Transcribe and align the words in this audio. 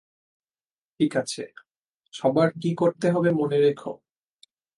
ঠিক 0.99 1.11
আছে, 1.17 1.43
সবার 2.13 2.49
কি 2.61 2.71
করতে 2.75 3.07
হবে 3.11 3.29
মনে 3.31 3.57
রেখো! 3.57 3.91